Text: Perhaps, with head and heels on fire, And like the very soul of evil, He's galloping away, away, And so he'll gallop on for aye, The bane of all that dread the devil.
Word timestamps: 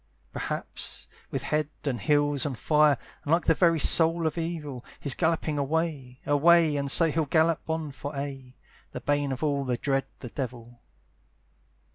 Perhaps, 0.33 1.07
with 1.29 1.43
head 1.43 1.69
and 1.83 2.01
heels 2.01 2.43
on 2.47 2.55
fire, 2.55 2.97
And 3.23 3.31
like 3.31 3.45
the 3.45 3.53
very 3.53 3.79
soul 3.79 4.25
of 4.25 4.35
evil, 4.35 4.83
He's 4.99 5.13
galloping 5.13 5.59
away, 5.59 6.21
away, 6.25 6.75
And 6.75 6.89
so 6.89 7.11
he'll 7.11 7.25
gallop 7.27 7.69
on 7.69 7.91
for 7.91 8.15
aye, 8.15 8.55
The 8.93 9.01
bane 9.01 9.31
of 9.31 9.43
all 9.43 9.63
that 9.65 9.81
dread 9.83 10.05
the 10.17 10.29
devil. 10.29 10.81